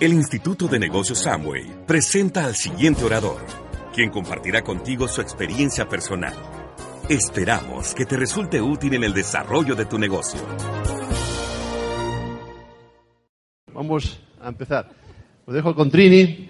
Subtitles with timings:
[0.00, 3.44] El Instituto de Negocios Samway presenta al siguiente orador,
[3.92, 6.34] quien compartirá contigo su experiencia personal.
[7.08, 10.40] Esperamos que te resulte útil en el desarrollo de tu negocio.
[13.74, 14.88] Vamos a empezar.
[15.48, 16.48] Lo dejo con Trini,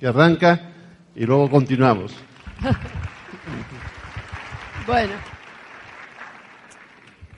[0.00, 0.72] que arranca,
[1.14, 2.14] y luego continuamos.
[4.86, 5.12] Bueno,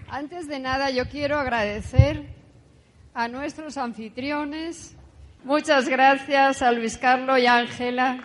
[0.09, 2.33] antes de nada yo quiero agradecer
[3.13, 4.97] a nuestros anfitriones.
[5.43, 8.19] Muchas gracias a Luis Carlos y Ángela.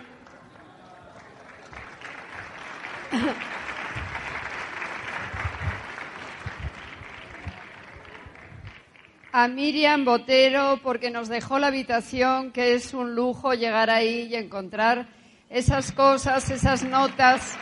[9.32, 14.34] A Miriam Botero porque nos dejó la habitación, que es un lujo llegar ahí y
[14.34, 15.08] encontrar
[15.48, 17.56] esas cosas, esas notas.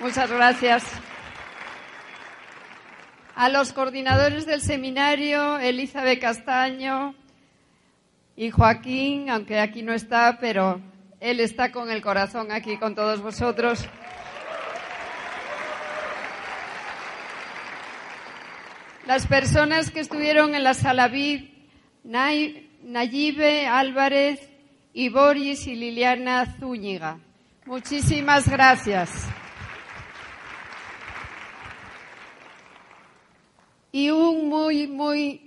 [0.00, 0.84] Muchas gracias.
[3.36, 7.14] A los coordinadores del seminario, Elizabeth Castaño
[8.36, 10.80] y Joaquín, aunque aquí no está, pero
[11.20, 13.88] él está con el corazón aquí con todos vosotros.
[19.06, 21.50] Las personas que estuvieron en la sala VIP,
[22.04, 24.40] Nayibe Álvarez
[24.92, 27.18] y Boris y Liliana Zúñiga.
[27.64, 29.10] Muchísimas gracias.
[33.92, 35.45] Y un muy, muy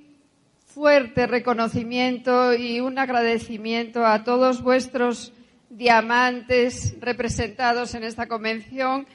[0.80, 5.33] fuerte reconocimiento y un agradecimiento a todos vuestros
[5.69, 9.05] diamantes representados en esta convención,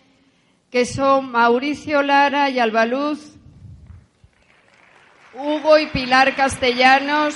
[0.70, 3.38] que son Mauricio Lara y Albaluz,
[5.32, 7.34] Hugo y Pilar Castellanos,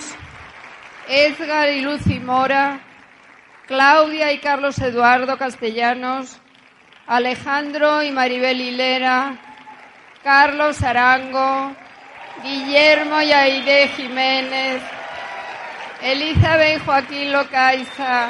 [1.09, 2.83] Edgar y Lucy Mora,
[3.67, 6.39] Claudia y Carlos Eduardo Castellanos,
[7.07, 9.39] Alejandro y Maribel Hilera,
[10.23, 11.75] Carlos Arango,
[12.43, 14.83] Guillermo y Aide Jiménez,
[16.03, 18.29] Elizabeth Joaquín Locaiza,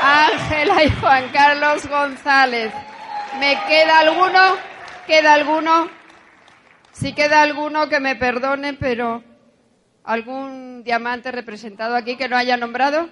[0.00, 2.72] Ángela y Juan Carlos González.
[3.38, 4.56] ¿Me queda alguno?
[5.06, 5.90] ¿Queda alguno?
[6.92, 9.22] Si queda alguno que me perdone, pero
[10.04, 13.08] algún diamante representado aquí que no haya nombrado.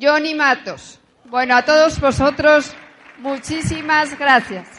[0.00, 1.00] Johnny Matos.
[1.24, 2.74] Bueno, a todos vosotros,
[3.18, 4.75] muchísimas gracias.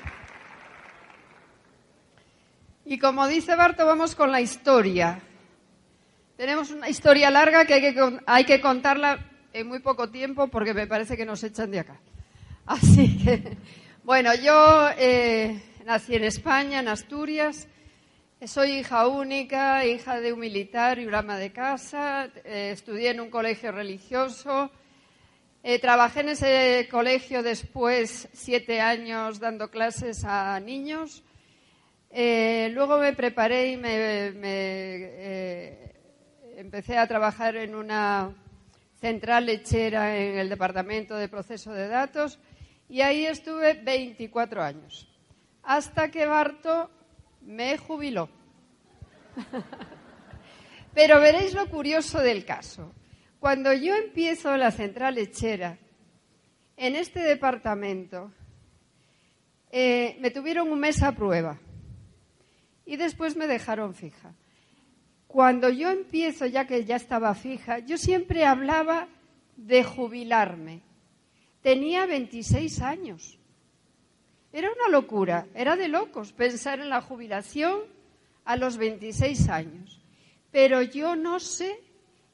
[2.90, 5.20] Y como dice Barto, vamos con la historia.
[6.38, 7.74] Tenemos una historia larga que
[8.26, 12.00] hay que, contarla en muy poco tiempo porque me parece que nos echan de acá.
[12.66, 13.58] Así que,
[14.06, 17.68] bueno, yo eh, nací en España, en Asturias.
[18.46, 22.30] Soy hija única, hija de un militar y un ama de casa.
[22.46, 24.72] Eh, estudié en un colegio religioso.
[25.62, 31.26] Eh, trabajé en ese colegio después siete años dando clases a niños.
[32.10, 35.94] Eh, luego me preparé y me, eh,
[36.56, 38.34] empecé a trabajar en una
[38.96, 42.40] central lechera en el departamento de proceso de datos
[42.90, 45.08] y ahí estuve 24 años,
[45.64, 46.90] hasta que Barto
[47.42, 48.30] me jubiló.
[50.94, 52.94] Pero veréis lo curioso del caso.
[53.40, 55.78] Cuando yo empiezo la central lechera,
[56.76, 58.32] en este departamento,
[59.70, 61.60] eh, me tuvieron un mes a prueba
[62.88, 64.34] y después me dejaron fija.
[65.28, 69.08] Cuando yo empiezo, ya que ya estaba fija, yo siempre hablaba
[69.58, 70.82] de jubilarme.
[71.62, 73.38] Tenía 26 años.
[74.54, 77.82] Era una locura, era de locos pensar en la jubilación
[78.46, 80.02] a los 26 años.
[80.52, 81.84] Pero yo no sé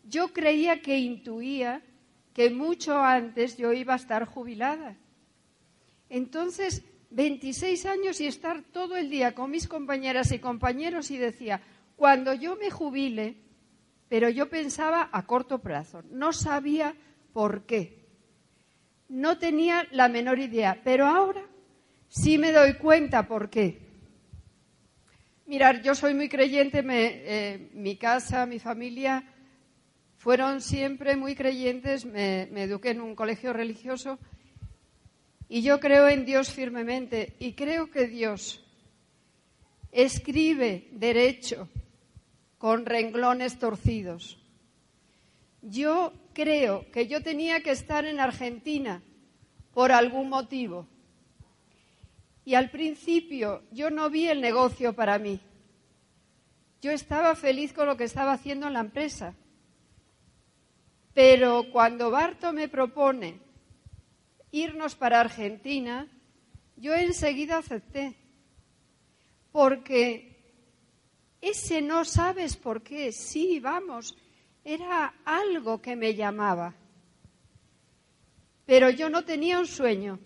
[0.04, 1.82] yo creía que intuía
[2.34, 4.98] que mucho antes yo iba a estar jubilada.
[6.10, 11.62] Entonces, 26 años y estar todo el día con mis compañeras y compañeros y decía,
[11.96, 13.38] cuando yo me jubile,
[14.10, 16.96] pero yo pensaba a corto plazo, no sabía
[17.32, 18.04] por qué.
[19.10, 21.46] No tenía la menor idea, pero ahora
[22.08, 23.84] sí me doy cuenta por qué.
[25.46, 29.24] Mirar, yo soy muy creyente, eh, mi casa, mi familia
[30.18, 34.20] fueron siempre muy creyentes, me, eduqué en un colegio religioso
[35.50, 38.64] y yo creo en Dios firmemente y creo que Dios
[39.92, 41.70] escribe derecho
[42.58, 44.38] con renglones torcidos.
[45.62, 49.02] Yo creo que yo tenía que estar en Argentina
[49.74, 50.88] por algún motivo.
[52.46, 55.40] Y al principio yo no vi el negocio para mí.
[56.82, 59.34] Yo estaba feliz con lo que estaba haciendo en la empresa.
[61.14, 63.40] Pero cuando Barto me propone
[64.54, 66.08] irnos para Argentina,
[66.78, 68.16] yo enseguida acepté.
[69.52, 70.34] Porque
[71.42, 74.16] ese no sabes por qué, sí, vamos.
[74.64, 76.76] Era algo que me llamaba.
[78.66, 80.20] Pero yo no tenía un sueño.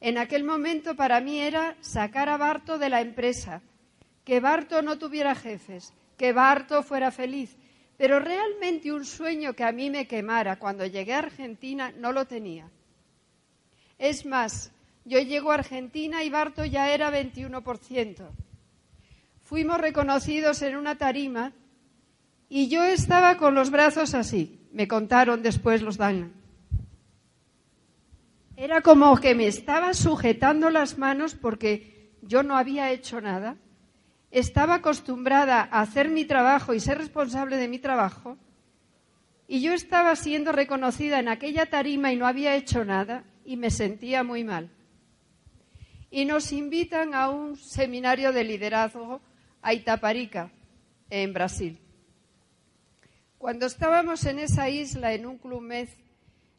[0.00, 3.60] En aquel momento para mí era sacar a Barto de la empresa,
[4.24, 7.56] que Barto no tuviera jefes, que Barto fuera feliz.
[8.00, 12.24] Pero realmente un sueño que a mí me quemara cuando llegué a Argentina no lo
[12.24, 12.66] tenía.
[13.98, 14.72] Es más,
[15.04, 18.26] yo llego a Argentina y Barto ya era 21%.
[19.42, 21.52] Fuimos reconocidos en una tarima
[22.48, 24.58] y yo estaba con los brazos así.
[24.72, 26.32] Me contaron después los Dan.
[28.56, 33.58] Era como que me estaba sujetando las manos porque yo no había hecho nada.
[34.30, 38.36] Estaba acostumbrada a hacer mi trabajo y ser responsable de mi trabajo.
[39.48, 43.70] Y yo estaba siendo reconocida en aquella tarima y no había hecho nada y me
[43.70, 44.70] sentía muy mal.
[46.10, 49.20] Y nos invitan a un seminario de liderazgo
[49.62, 50.50] a Itaparica,
[51.10, 51.78] en Brasil.
[53.38, 55.88] Cuando estábamos en esa isla, en un club med,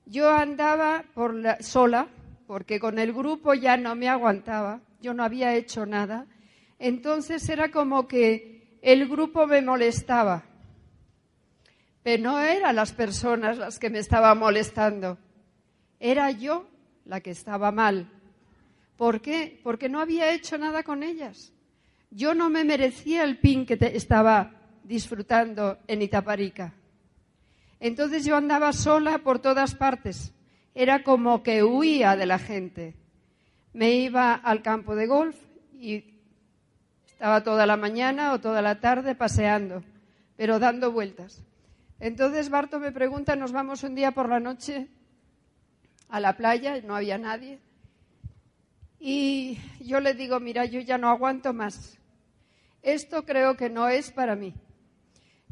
[0.06, 2.08] yo andaba por la, sola,
[2.48, 6.26] porque con el grupo ya no me aguantaba, yo no había hecho nada.
[6.84, 10.44] Entonces era como que el grupo me molestaba.
[12.02, 15.20] Pero no eran las personas las que me estaban molestando,
[16.00, 16.68] era yo
[17.06, 18.10] la que estaba mal.
[18.98, 19.60] ¿Por qué?
[19.64, 21.54] Porque no había hecho nada con ellas.
[22.10, 24.52] Yo no me merecía el pin que estaba
[24.84, 26.74] disfrutando en Itaparica.
[27.80, 30.34] Entonces yo andaba sola por todas partes.
[30.74, 32.96] Era como que huía de la gente.
[33.72, 35.36] Me iba al campo de golf
[35.74, 36.11] y
[37.22, 39.84] estaba toda la mañana o toda la tarde paseando,
[40.38, 41.44] pero dando vueltas.
[42.00, 44.88] Entonces Barto me pregunta, nos vamos un día por la noche
[46.10, 47.60] a la playa, no había nadie.
[49.00, 52.00] Y yo le digo, mira, yo ya no aguanto más.
[52.82, 54.56] Esto creo que no es para mí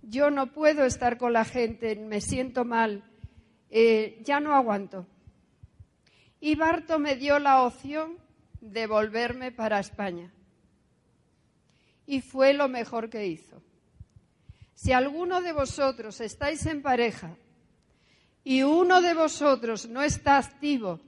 [0.01, 3.03] yo no puedo estar con la gente, me siento mal,
[3.69, 5.05] eh, ya no aguanto.
[6.39, 8.17] Y Barto me dio la opción
[8.59, 10.31] de volverme para España.
[12.09, 13.61] Y fue lo mejor que hizo.
[14.73, 17.37] Si alguno de vosotros estáis en pareja
[18.43, 20.99] y uno de vosotros no está activo,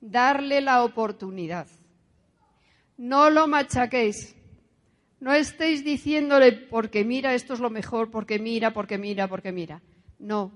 [0.00, 1.66] darle la oportunidad.
[2.96, 4.36] No lo machaquéis.
[5.18, 9.82] No estéis diciéndole porque mira, esto es lo mejor, porque mira, porque mira, porque mira.
[10.20, 10.52] No.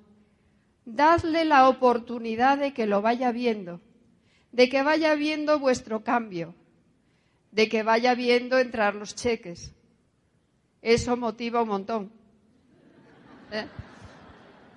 [0.84, 3.80] Dadle la oportunidad de que lo vaya viendo,
[4.52, 6.54] de que vaya viendo vuestro cambio,
[7.52, 9.72] de que vaya viendo entrar los cheques.
[10.80, 12.12] Eso motiva un montón.
[13.52, 13.66] ¿Eh?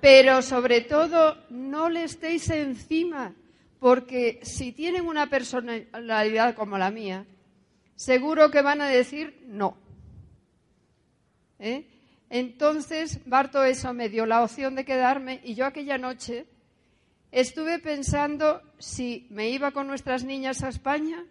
[0.01, 3.33] Pero sobre todo, no le estéis encima,
[3.80, 7.25] porque si tienen una personalidad como la mía,
[7.95, 9.78] seguro que van a decir no.
[11.57, 11.88] ¿Eh?
[12.30, 16.45] Entonces, Barto eso me dio la opción de quedarme y yo aquella noche
[17.31, 21.24] estuve pensando si me iba con nuestras niñas a España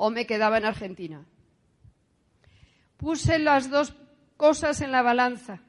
[0.00, 1.26] o me quedaba en Argentina.
[2.96, 3.92] Puse las dos
[4.36, 5.60] cosas en la balanza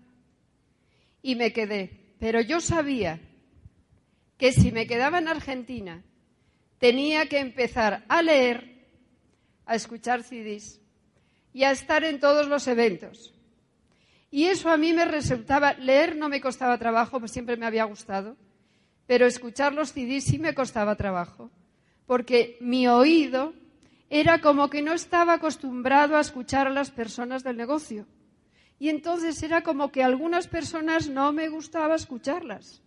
[1.24, 2.14] y me quedé.
[2.20, 3.20] Pero yo sabía
[4.38, 6.04] que si me quedaba en Argentina
[6.78, 8.86] tenía que empezar a leer
[9.66, 10.80] a escuchar CDs
[11.52, 13.34] y a estar en todos los eventos.
[14.30, 17.86] Y eso a mí me resultaba, leer no me costaba trabajo, pues siempre me había
[17.86, 18.38] gustado,
[19.08, 21.50] pero escuchar los CDs sí me costaba trabajo,
[22.06, 23.54] porque mi oído
[24.10, 28.08] era como que no estaba acostumbrado a escuchar a las personas del negocio.
[28.80, 32.82] Y entonces era como que algunas personas no me gustaba escucharlas.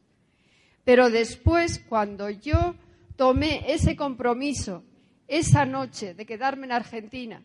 [0.85, 2.75] Pero después, cuando yo
[3.17, 4.83] tomé ese compromiso
[5.29, 7.43] esa noche de quedarme en Argentina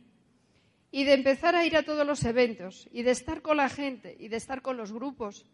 [0.91, 4.15] y de empezar a ir a todos los eventos y de estar con la gente
[4.19, 5.45] y de estar con los grupos,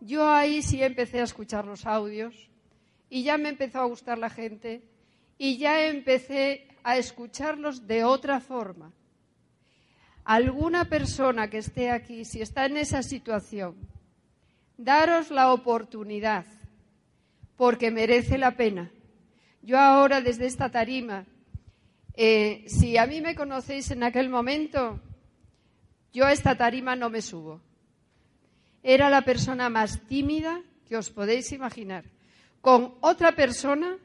[0.00, 2.50] yo ahí sí empecé a escuchar los audios
[3.10, 4.82] y ya me empezó a gustar la gente
[5.38, 8.92] y ya empecé a escucharlos de otra forma.
[10.24, 13.74] Alguna persona que esté aquí, si está en esa situación,
[14.78, 16.46] daros la oportunidad,
[17.56, 18.90] porque merece la pena.
[19.62, 21.26] Yo ahora desde esta tarima
[22.16, 25.00] eh, si a mí me conocéis en aquel momento,
[26.12, 27.60] yo a esta tarima no me subo.
[28.82, 32.04] Era la persona más tímida que os podéis imaginar.
[32.60, 33.98] Con otra persona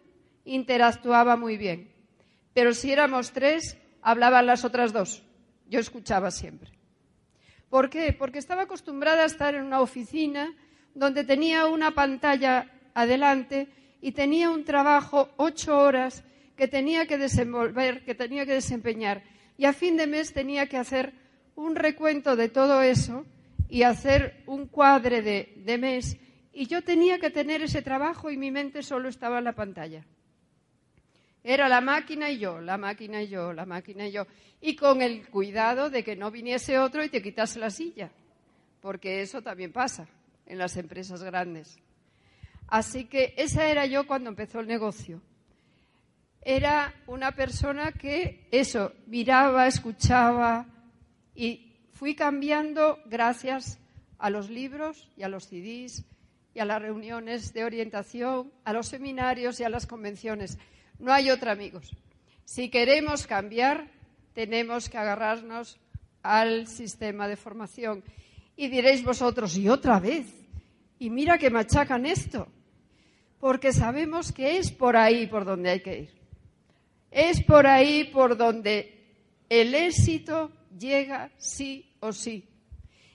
[0.43, 1.91] interactuaba muy bien,
[2.53, 5.23] pero si éramos tres, hablaban las otras dos.
[5.67, 6.71] Yo escuchaba siempre.
[7.69, 8.13] ¿Por qué?
[8.13, 10.55] Porque estaba acostumbrada a estar en una oficina
[10.95, 13.67] donde tenía una pantalla adelante
[14.01, 16.23] y tenía un trabajo ocho horas
[16.55, 19.23] que tenía que desenvolver, que tenía que desempeñar.
[19.57, 21.13] Y a fin de mes tenía que hacer
[21.55, 23.25] un recuento de todo eso
[23.69, 26.17] y hacer un cuadre de, de mes
[26.59, 30.05] y yo tenía que tener ese trabajo y mi mente solo estaba en la pantalla.
[31.43, 34.27] Era la máquina y yo, la máquina y yo, la máquina y yo.
[34.61, 38.11] Y con el cuidado de que no viniese otro y te quitase la silla,
[38.81, 40.07] porque eso también pasa
[40.45, 41.79] en las empresas grandes.
[42.67, 45.21] Así que esa era yo cuando empezó el negocio.
[46.41, 50.65] Era una persona que eso, miraba, escuchaba
[51.35, 53.79] y fui cambiando gracias
[54.17, 56.05] a los libros y a los CDs
[56.53, 60.57] y a las reuniones de orientación, a los seminarios y a las convenciones.
[60.99, 61.95] No hay otra, amigos.
[62.45, 63.89] Si queremos cambiar,
[64.33, 65.79] tenemos que agarrarnos
[66.21, 68.03] al sistema de formación.
[68.55, 70.27] Y diréis vosotros, y otra vez,
[70.99, 72.47] y mira que machacan esto,
[73.39, 76.19] porque sabemos que es por ahí por donde hay que ir.
[77.09, 78.99] Es por ahí por donde
[79.47, 82.47] el éxito llega sí o sí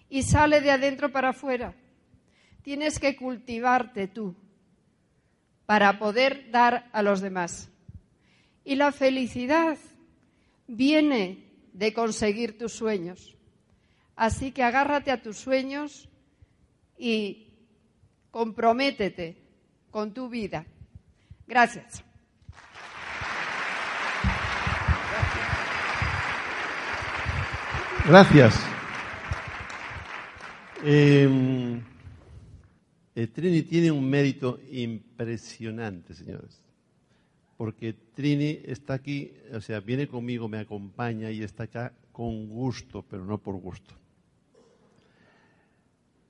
[0.08, 1.74] y sale de adentro para afuera.
[2.62, 4.34] Tienes que cultivarte tú
[5.66, 7.70] para poder dar a los demás.
[8.64, 9.78] Y la felicidad
[10.66, 13.36] viene de conseguir tus sueños.
[14.16, 16.08] Así que agárrate a tus sueños
[16.96, 17.48] y
[18.30, 19.36] comprométete
[19.90, 20.64] con tu vida.
[21.46, 22.04] Gracias.
[28.06, 28.54] Gracias.
[30.84, 31.80] Eh,
[33.14, 36.63] eh, Trini tiene un mérito impresionante, señores.
[37.56, 43.04] Porque Trini está aquí, o sea, viene conmigo, me acompaña y está acá con gusto,
[43.08, 43.94] pero no por gusto.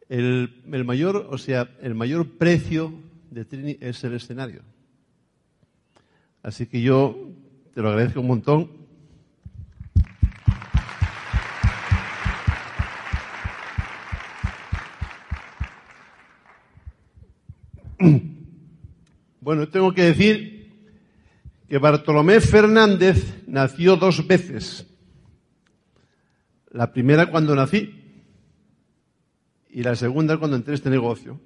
[0.08, 0.50] El,
[0.84, 2.92] mayor, o sea, el mayor precio
[3.30, 4.62] de Trini es el escenario.
[6.42, 7.30] Así que yo
[7.72, 8.84] te lo agradezco un montón
[19.40, 20.53] Bueno, tengo que decir
[21.74, 24.86] que Bartolomé Fernández nació dos veces.
[26.70, 28.22] La primera cuando nací
[29.70, 31.40] y la segunda cuando entré en este negocio.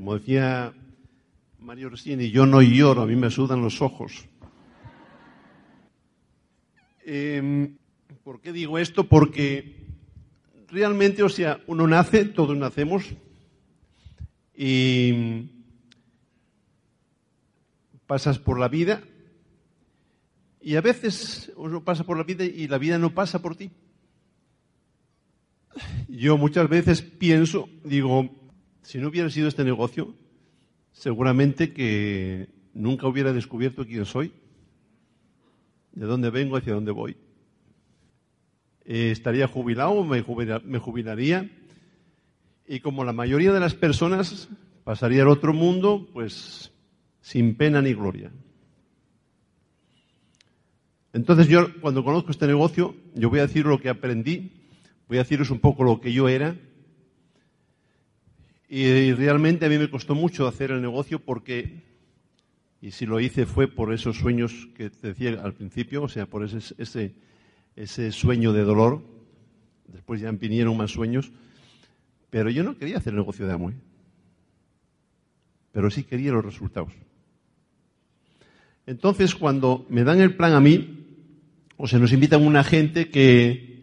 [0.00, 0.72] Como decía
[1.58, 4.24] Mario Orsini, yo no lloro, a mí me sudan los ojos.
[7.04, 7.70] Eh,
[8.24, 9.04] ¿Por qué digo esto?
[9.04, 9.76] Porque
[10.68, 13.14] realmente, o sea, uno nace, todos nacemos,
[14.56, 15.50] y
[18.06, 19.02] pasas por la vida,
[20.62, 23.70] y a veces uno pasa por la vida y la vida no pasa por ti.
[26.08, 28.39] Yo muchas veces pienso, digo,
[28.82, 30.14] si no hubiera sido este negocio,
[30.92, 34.32] seguramente que nunca hubiera descubierto quién soy,
[35.92, 37.16] de dónde vengo, hacia dónde voy.
[38.84, 40.24] Eh, estaría jubilado, me,
[40.64, 41.50] me jubilaría
[42.66, 44.48] y como la mayoría de las personas
[44.84, 46.72] pasaría al otro mundo, pues
[47.20, 48.32] sin pena ni gloria.
[51.12, 54.52] Entonces yo cuando conozco este negocio, yo voy a decir lo que aprendí,
[55.08, 56.56] voy a deciros un poco lo que yo era
[58.72, 61.82] y realmente a mí me costó mucho hacer el negocio porque,
[62.80, 66.26] y si lo hice fue por esos sueños que te decía al principio, o sea,
[66.26, 67.12] por ese, ese,
[67.74, 69.02] ese sueño de dolor.
[69.88, 71.32] Después ya vinieron más sueños.
[72.30, 73.74] Pero yo no quería hacer el negocio de Amway.
[75.72, 76.92] Pero sí quería los resultados.
[78.86, 81.26] Entonces, cuando me dan el plan a mí,
[81.76, 83.82] o se nos invitan una gente que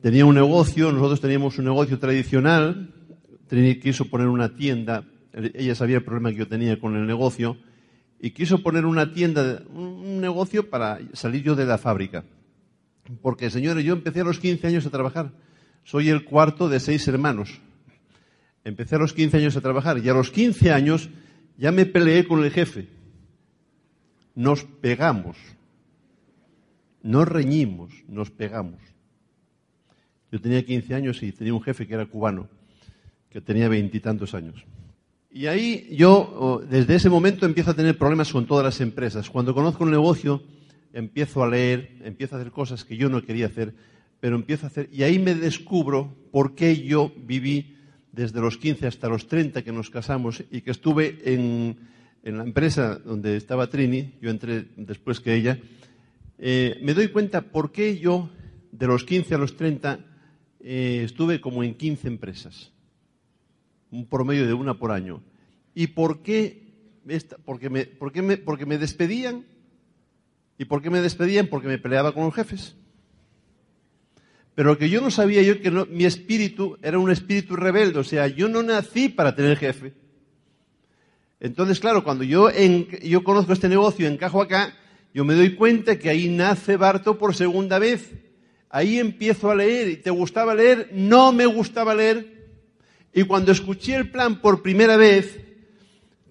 [0.00, 2.94] tenía un negocio, nosotros teníamos un negocio tradicional,
[3.48, 7.56] Quiso poner una tienda, ella sabía el problema que yo tenía con el negocio,
[8.20, 12.24] y quiso poner una tienda, un negocio para salir yo de la fábrica.
[13.22, 15.32] Porque, señores, yo empecé a los 15 años a trabajar.
[15.84, 17.60] Soy el cuarto de seis hermanos.
[18.64, 21.08] Empecé a los 15 años a trabajar y a los 15 años
[21.56, 22.88] ya me peleé con el jefe.
[24.34, 25.38] Nos pegamos.
[27.02, 28.80] Nos reñimos, nos pegamos.
[30.30, 32.57] Yo tenía 15 años y tenía un jefe que era cubano
[33.30, 34.64] que tenía veintitantos años.
[35.30, 39.28] Y ahí yo, desde ese momento, empiezo a tener problemas con todas las empresas.
[39.28, 40.42] Cuando conozco un negocio,
[40.92, 43.74] empiezo a leer, empiezo a hacer cosas que yo no quería hacer,
[44.20, 47.76] pero empiezo a hacer, y ahí me descubro por qué yo viví
[48.12, 51.76] desde los 15 hasta los 30 que nos casamos y que estuve en,
[52.22, 55.58] la empresa donde estaba Trini, yo entré después que ella,
[56.38, 58.28] eh, me doy cuenta por qué yo,
[58.72, 60.00] de los 15 a los 30,
[60.60, 62.72] eh, estuve como en 15 empresas,
[63.90, 65.22] un promedio de una por año.
[65.74, 66.68] ¿Y por qué?
[67.44, 67.88] porque, me,
[68.22, 69.44] me, porque me despedían.
[70.58, 71.46] ¿Y por qué me despedían?
[71.46, 72.76] Porque me peleaba con los jefes.
[74.54, 78.04] Pero lo que yo no sabía yo que mi espíritu era un espíritu rebelde, o
[78.04, 79.92] sea, yo no nací para tener jefe.
[81.38, 84.74] Entonces, claro, cuando yo, yo conozco este negocio encajo acá,
[85.14, 88.10] yo me doy cuenta que ahí nace Barto por segunda vez.
[88.68, 89.88] Ahí empiezo a leer.
[89.88, 90.90] ¿Y te gustaba leer?
[90.92, 92.37] No me gustaba leer.
[93.12, 95.40] Y cuando escuché el plan por primera vez,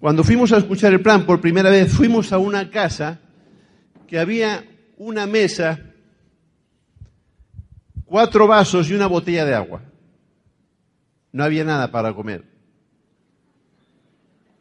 [0.00, 3.20] cuando fuimos a escuchar el plan por primera vez, fuimos a una casa
[4.06, 4.64] que había
[4.96, 5.80] una mesa,
[8.04, 9.82] cuatro vasos y una botella de agua.
[11.32, 12.44] No había nada para comer.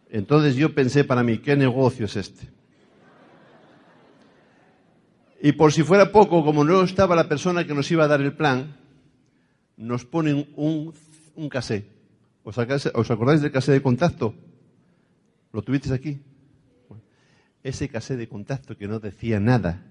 [0.10, 2.50] Entonces yo pensé para mí, ¿qué negocio es este?
[5.42, 8.22] Y por si fuera poco, como no estaba la persona que nos iba a dar
[8.22, 8.76] el plan,
[9.76, 10.94] nos ponen un,
[11.36, 11.97] un casé.
[12.48, 14.34] ¿Os, acordáis del casé de contacto?
[15.52, 16.22] ¿Lo tuvisteis aquí?
[17.62, 19.84] ese casé de contacto que no decía nada,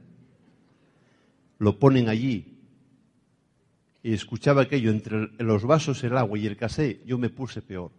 [1.58, 2.56] lo ponen allí.
[4.02, 7.90] Y escuchaba aquello entre los vasos, el agua y el casé, yo me puse peor.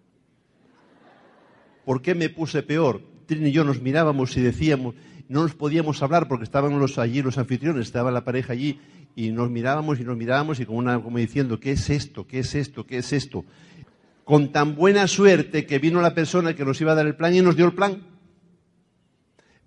[1.86, 3.04] ¿Por qué me puse peor?
[3.28, 4.96] Trini y yo nos mirábamos y decíamos,
[5.30, 8.80] no nos podíamos hablar porque estaban los, allí los anfitriones, estaba la pareja allí
[9.16, 12.26] y nos mirábamos y nos mirábamos y como, una, como diciendo, ¿qué es esto?
[12.26, 12.88] ¿Qué es esto?
[12.88, 13.46] ¿Qué es esto?
[14.28, 17.34] Con tan buena suerte que vino la persona que nos iba a dar el plan
[17.34, 18.06] y nos dio el plan.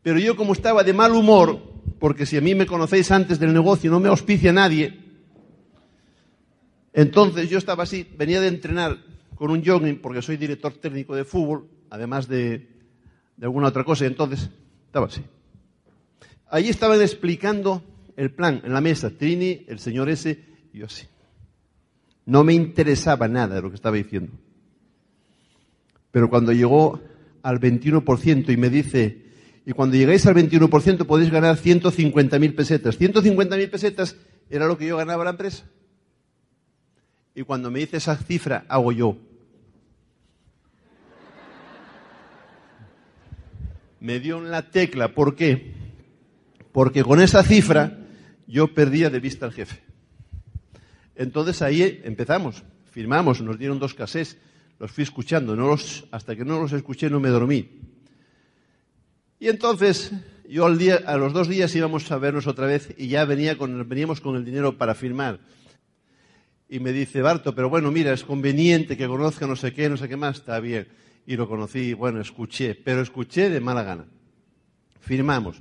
[0.02, 1.59] Pero yo como estaba de mal humor,
[1.99, 5.00] porque si a mí me conocéis antes del negocio no me auspicia nadie,
[6.93, 8.99] entonces yo estaba así, venía de entrenar
[9.35, 12.69] con un jogging porque soy director técnico de fútbol, además de,
[13.38, 14.50] de alguna otra cosa, entonces
[14.85, 15.23] estaba así.
[16.50, 17.82] Allí estaban explicando
[18.15, 21.06] el plan en la mesa, Trini, el señor ese, y yo así.
[22.26, 24.32] No me interesaba nada de lo que estaba diciendo.
[26.10, 27.00] Pero cuando llegó
[27.42, 29.30] al 21% y me dice,
[29.64, 32.99] y cuando llegáis al 21% podéis ganar 150.000 pesetas.
[32.99, 34.16] 150.000 pesetas
[34.49, 35.64] era lo que yo ganaba la empresa.
[37.34, 39.16] Y cuando me dice esa cifra, hago yo.
[44.00, 45.14] Me dio en la tecla.
[45.14, 45.75] ¿Por qué?
[46.73, 47.99] Porque con esa cifra
[48.46, 49.80] yo perdía de vista al jefe.
[51.14, 54.38] Entonces ahí empezamos, firmamos, nos dieron dos casés,
[54.80, 57.69] los fui escuchando, no los, hasta que no los escuché no me dormí.
[59.38, 60.10] Y entonces
[60.49, 63.58] yo al día, a los dos días íbamos a vernos otra vez y ya venía
[63.58, 65.38] con, veníamos con el dinero para firmar.
[66.66, 69.99] Y me dice, Barto, pero bueno, mira, es conveniente que conozca no sé qué, no
[69.99, 70.88] sé qué más, está bien.
[71.26, 74.06] Y lo conocí, bueno, escuché, pero escuché de mala gana.
[75.00, 75.58] Firmamos.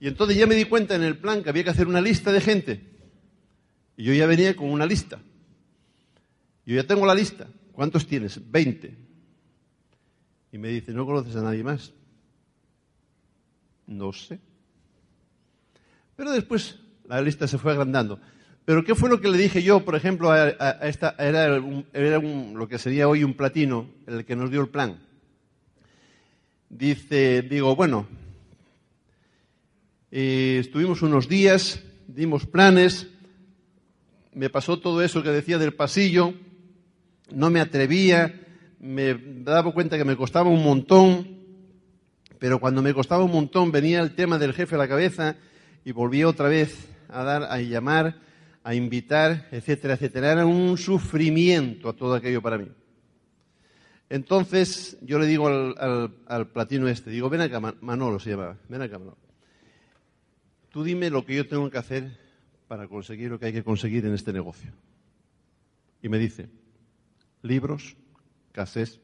[0.00, 2.32] Y entonces ya me di cuenta en el plan que había que hacer una lista
[2.32, 2.80] de gente.
[3.96, 5.20] Y yo ya venía con una lista.
[6.64, 7.46] Yo ya tengo la lista.
[7.76, 8.40] ¿Cuántos tienes?
[8.50, 8.96] Veinte.
[10.50, 11.92] Y me dice, ¿no conoces a nadie más?
[13.86, 14.40] No sé.
[16.16, 18.18] Pero después la lista se fue agrandando.
[18.64, 20.48] Pero ¿qué fue lo que le dije yo, por ejemplo, a,
[20.88, 21.62] esta, era,
[21.92, 24.98] era lo que sería hoy un platino, el que nos dio el plan?
[26.70, 28.06] Dice, digo, bueno,
[30.10, 33.08] eh, estuvimos unos días, dimos planes,
[34.32, 36.32] me pasó todo eso que decía del pasillo,
[37.30, 38.34] no me atrevía,
[38.78, 41.38] me daba cuenta que me costaba un montón,
[42.38, 45.36] pero cuando me costaba un montón venía el tema del jefe a la cabeza
[45.84, 48.20] y volvía otra vez a dar, a llamar,
[48.62, 50.32] a invitar, etcétera, etcétera.
[50.32, 52.68] Era un sufrimiento a todo aquello para mí.
[54.08, 58.82] Entonces yo le digo al, al platino este, digo, ven acá, Manolo se llamaba, ven
[58.82, 59.26] acá, Manolo
[60.76, 62.18] tú dime lo que yo tengo que hacer
[62.68, 64.74] para conseguir lo que hay que conseguir en este negocio.
[66.02, 66.50] Y me dice,
[67.46, 67.96] libros,
[68.52, 69.00] casés,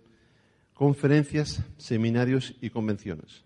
[0.75, 3.45] conferencias, seminarios y convenciones.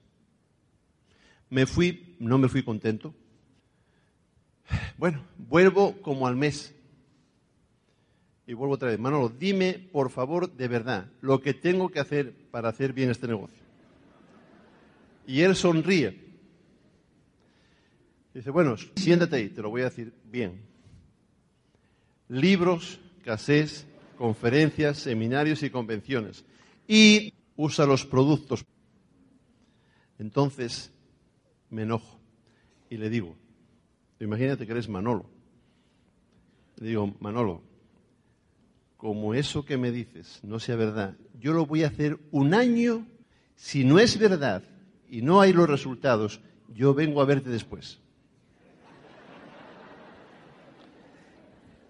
[1.50, 3.14] Me fui, no me fui contento.
[4.98, 6.74] Bueno, vuelvo como al mes.
[8.46, 8.98] Y vuelvo otra vez.
[8.98, 13.26] Manolo, dime, por favor, de verdad, lo que tengo que hacer para hacer bien este
[13.26, 13.64] negocio.
[15.26, 16.24] Y él sonríe.
[18.32, 20.62] Dice, bueno, siéntate ahí, te lo voy a decir bien.
[22.28, 26.44] Libros, casés, conferencias, seminarios y convenciones.
[26.88, 28.64] Y usa los productos.
[30.18, 30.92] Entonces
[31.70, 32.18] me enojo
[32.88, 33.37] y le digo,
[34.20, 35.29] imagínate que eres Manolo.
[36.76, 37.62] Le digo, Manolo,
[38.96, 43.07] como eso que me dices no sea verdad, yo lo voy a hacer un año,
[43.55, 44.62] si no es verdad
[45.09, 46.40] y no hay los resultados,
[46.74, 48.00] yo vengo a verte después.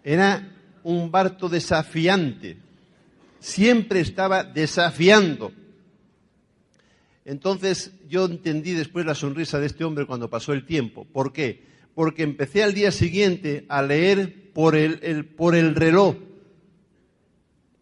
[0.03, 0.56] Era
[0.87, 2.59] un Barto desafiante,
[3.41, 5.53] siempre estaba desafiando.
[7.25, 11.05] Entonces yo entendí después la sonrisa de este hombre cuando pasó el tiempo.
[11.05, 11.65] ¿Por qué?
[11.97, 16.15] Porque empecé al día siguiente a leer por el, por el reloj.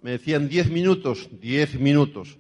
[0.01, 2.39] Me decían diez minutos, diez minutos.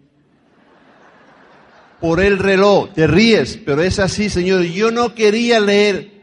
[2.00, 4.62] Por el reloj, te ríes, pero es así, Señor.
[4.62, 6.13] Yo no quería leer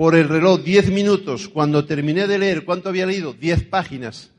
[0.00, 1.46] por el reloj diez minutos.
[1.46, 3.34] Cuando terminé de leer, ¿cuánto había leído?
[3.34, 4.32] Diez páginas.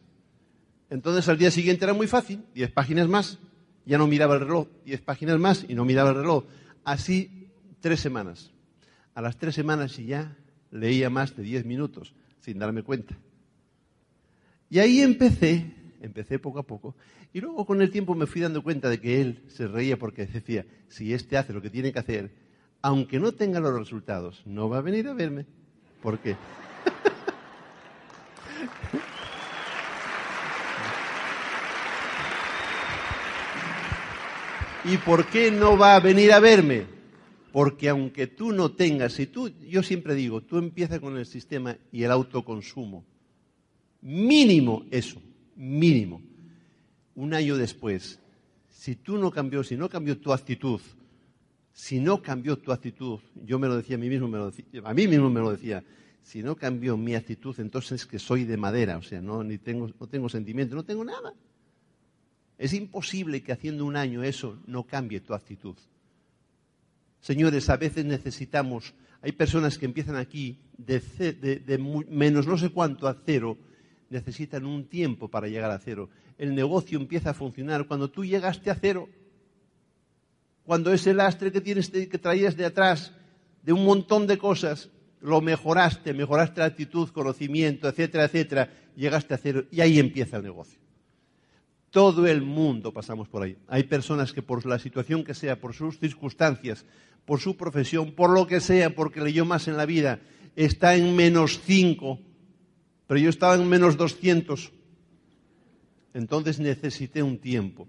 [0.89, 3.38] Entonces al día siguiente era muy fácil, diez páginas más
[3.86, 6.45] ya no miraba el reloj, diez páginas más y no miraba el reloj.
[6.84, 8.50] Así tres semanas.
[9.13, 10.36] A las tres semanas y ya
[10.71, 13.15] leía más de diez minutos, sin darme cuenta.
[14.67, 16.95] Y ahí empecé, empecé poco a poco,
[17.34, 20.26] y luego con el tiempo me fui dando cuenta de que él se reía porque
[20.26, 22.32] decía, si este hace lo que tiene que hacer,
[22.82, 25.46] aunque no tenga los resultados, no va a venir a verme.
[26.02, 26.36] ¿Por qué?
[34.86, 36.88] ¿Y por qué no va a venir a verme?
[37.52, 41.78] Porque aunque tú no tengas, si tú, yo siempre digo, tú empiezas con el sistema
[41.91, 43.06] y el autoconsumo.
[44.02, 45.22] Mínimo eso,
[45.56, 46.24] mínimo.
[47.13, 48.20] Un año después,
[48.70, 50.82] si tú no cambió, si no cambió tu actitud,
[51.73, 54.65] si no cambió tu actitud, yo me lo decía a mí mismo, me lo decía,
[54.84, 55.84] a mí mismo me lo decía,
[56.21, 59.89] si no cambió mi actitud, entonces que soy de madera, o sea, no, ni tengo,
[59.99, 61.34] no tengo sentimiento, no tengo nada.
[62.57, 65.75] Es imposible que haciendo un año eso no cambie tu actitud.
[67.19, 71.01] Señores, a veces necesitamos, hay personas que empiezan aquí de,
[72.10, 73.57] menos no sé cuánto a cero,
[74.10, 76.10] necesitan un tiempo para llegar a cero.
[76.38, 79.07] El negocio empieza a funcionar cuando tú llegaste a cero.
[80.65, 83.13] Cuando ese lastre que, tienes, que traías de atrás,
[83.63, 84.89] de un montón de cosas,
[85.21, 90.43] lo mejoraste, mejoraste la actitud, conocimiento, etcétera, etcétera, llegaste a cero y ahí empieza el
[90.43, 90.80] negocio.
[91.91, 93.58] Todo el mundo pasamos por ahí.
[93.67, 96.86] Hay personas que por la situación que sea, por sus circunstancias,
[97.26, 100.19] por su profesión, por lo que sea, porque leyó más en la vida,
[100.56, 102.19] está en menos cinco,
[103.08, 104.71] pero yo estaba en menos doscientos.
[106.13, 107.88] Entonces necesité un tiempo.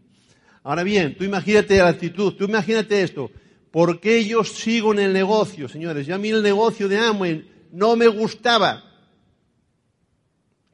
[0.65, 3.31] Ahora bien, tú imagínate la actitud, tú imagínate esto.
[3.71, 6.07] ¿Por qué yo sigo en el negocio, señores?
[6.07, 8.85] Yo a mí el negocio de Amway no me gustaba.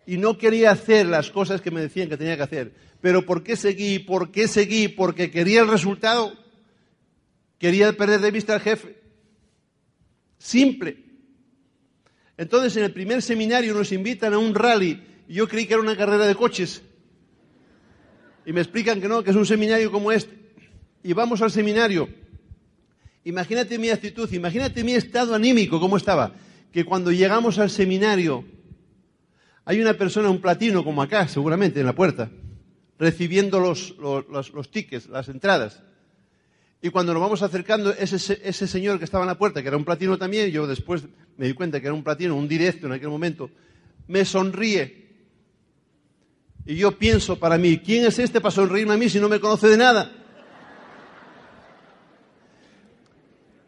[0.04, 2.72] Y no quería hacer las cosas que me decían que tenía que hacer.
[3.00, 3.98] Pero ¿por qué seguí?
[3.98, 4.88] ¿Por qué seguí?
[4.88, 6.32] Porque quería el resultado.
[7.58, 8.96] Quería perder de vista al jefe.
[10.38, 11.04] Simple.
[12.36, 15.02] Entonces en el primer seminario nos invitan a un rally.
[15.28, 16.82] Yo creí que era una carrera de coches.
[18.48, 20.34] Y me explican que no, que es un seminario como este.
[21.02, 22.08] Y vamos al seminario.
[23.24, 26.32] Imagínate mi actitud, imagínate mi estado anímico, cómo estaba.
[26.72, 28.46] Que cuando llegamos al seminario,
[29.66, 32.30] hay una persona, un platino como acá, seguramente, en la puerta
[32.98, 35.82] recibiendo los, los, tickets, las entradas.
[36.80, 39.76] Y cuando nos vamos acercando, ese, ese señor que estaba en la puerta, que era
[39.76, 41.04] un platino también, yo después
[41.36, 43.50] me di cuenta que era un platino, un directo en aquel momento,
[44.06, 45.07] me sonríe.
[46.68, 49.40] Y yo pienso para mí, ¿quién es este para sonreírme a mí si no me
[49.40, 50.12] conoce de nada?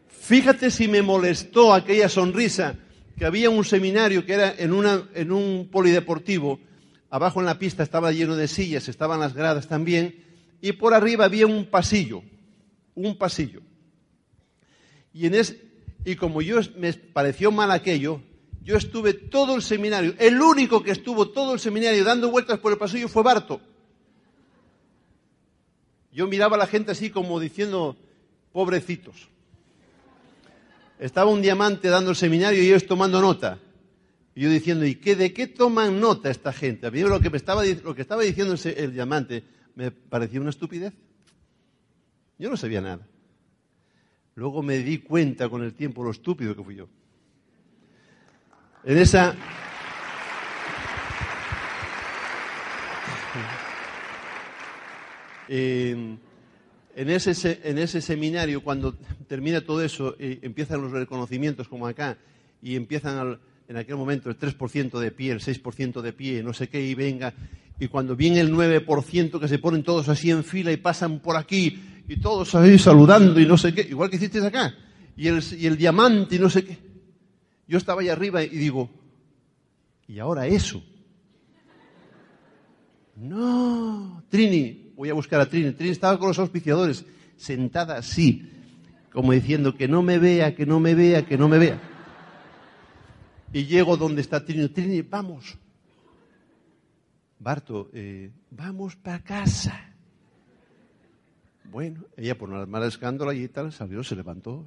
[0.07, 2.75] Fíjate si me molestó aquella sonrisa,
[3.17, 6.61] que había un seminario que era en, una, en un polideportivo,
[7.09, 10.23] abajo en la pista estaba lleno de sillas, estaban las gradas también,
[10.61, 12.23] y por arriba había un pasillo,
[12.95, 13.63] un pasillo.
[15.15, 15.41] Y, en
[16.05, 18.21] y como yo me pareció mal aquello,
[18.63, 22.73] yo estuve todo el seminario, el único que estuvo todo el seminario dando vueltas por
[22.73, 23.61] el pasillo fue Barto.
[26.13, 27.97] Yo miraba a la gente así como diciendo,
[28.53, 29.29] pobrecitos.
[30.99, 33.59] Estaba un diamante dando el seminario y ellos tomando nota.
[34.35, 36.87] Y yo diciendo, ¿y qué, de qué toman nota esta gente?
[36.87, 39.45] A mí lo que, me estaba, lo que estaba diciendo el diamante
[39.75, 40.93] me parecía una estupidez.
[42.39, 43.07] Yo no sabía nada.
[44.35, 46.89] Luego me di cuenta con el tiempo lo estúpido que fui yo.
[48.85, 49.35] En esa...
[55.49, 56.19] en,
[56.97, 58.95] ese, en ese seminario, cuando
[59.27, 62.17] termina todo eso, eh, empiezan los reconocimientos como acá,
[62.63, 66.53] y empiezan al, en aquel momento el 3% de pie, el 6% de pie, no
[66.53, 67.35] sé qué, y venga,
[67.81, 71.37] y cuando viene el 9% que se ponen todos así en fila y pasan por
[71.37, 74.75] aquí, y todos ahí saludando y no sé qué, igual que hicisteis acá,
[75.17, 76.90] y el, y el diamante y no sé qué.
[77.71, 78.91] Yo estaba ahí arriba y digo,
[80.09, 80.83] ¿y ahora eso?
[83.15, 87.07] No, Trini, voy a buscar a Trini, Trini estaba con los auspiciadores,
[87.37, 88.51] sentada así,
[89.13, 91.81] como diciendo que no me vea, que no me vea, que no me vea.
[93.53, 94.69] Y llego donde está Trini.
[94.69, 95.57] Trini, vamos.
[97.39, 99.95] Barto, eh, vamos para casa.
[101.71, 104.67] Bueno, ella por no armar escándalo y tal, salió, se levantó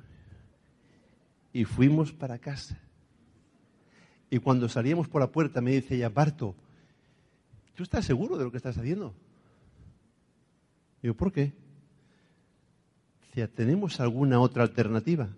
[1.52, 2.80] y fuimos para casa.
[4.34, 6.56] Y cuando salíamos por la puerta me dice ella, Barto,
[7.76, 9.13] ¿tú estás seguro de lo que estás haciendo?
[11.04, 11.54] Digo, ¿por qué?
[13.28, 15.30] Dice, ¿tenemos alguna otra alternativa?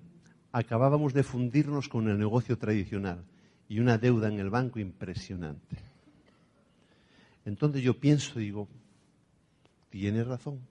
[0.53, 3.25] Acabábamos de fundirnos con el negocio tradicional
[3.67, 5.75] y una deuda en el banco impresionante.
[7.43, 8.69] Entonces yo pienso, digo,
[9.89, 10.61] tiene razón.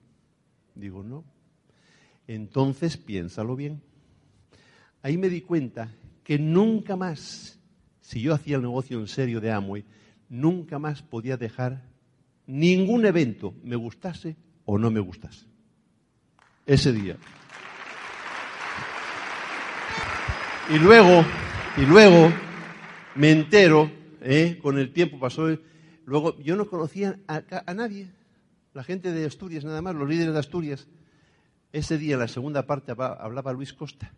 [0.73, 1.23] Digo, no.
[2.27, 3.83] Entonces piénsalo bien.
[5.03, 5.91] Ahí me di cuenta
[6.23, 7.59] que nunca más,
[8.05, 9.83] si yo hacía el negocio en serio de Amway,
[10.29, 11.81] nunca más podía dejar
[12.45, 15.47] ningún evento, me gustase o no me gustase.
[16.67, 17.17] Ese día.
[20.69, 21.25] Y luego,
[21.77, 22.31] y luego
[23.15, 23.91] me entero,
[24.21, 24.59] ¿eh?
[24.61, 25.47] con el tiempo pasó,
[26.05, 28.11] luego yo no conocía a, a, nadie,
[28.75, 30.87] la gente de Asturias nada más, los líderes de Asturias.
[31.73, 34.13] Ese día, en la segunda parte, hablaba Luis Costa.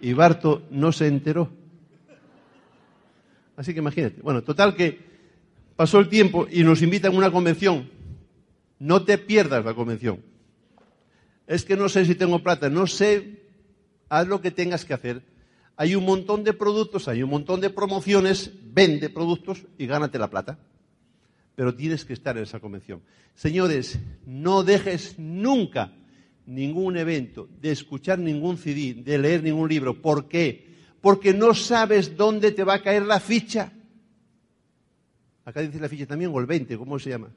[0.00, 1.59] Y Barto no se enteró.
[3.60, 4.22] Así que imagínate.
[4.22, 4.98] Bueno, total que
[5.76, 7.90] pasó el tiempo y nos invitan a una convención.
[8.78, 10.22] No te pierdas la convención.
[11.46, 13.42] Es que no sé si tengo plata, no sé,
[14.08, 15.22] haz lo que tengas que hacer.
[15.76, 20.30] Hay un montón de productos, hay un montón de promociones, vende productos y gánate la
[20.30, 20.58] plata.
[21.54, 23.02] Pero tienes que estar en esa convención.
[23.34, 25.92] Señores, no dejes nunca
[26.46, 30.00] ningún evento, de escuchar ningún CD, de leer ningún libro.
[30.00, 30.69] ¿Por qué?
[31.00, 33.72] Porque no sabes dónde te va a caer la ficha.
[35.44, 37.28] Acá dice la ficha también, o el 20, ¿cómo se llama?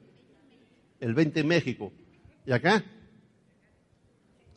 [1.00, 1.92] El 20 en México.
[2.46, 2.84] ¿Y acá?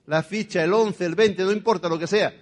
[0.06, 2.34] La ficha, el 11, el 20, no importa lo que sea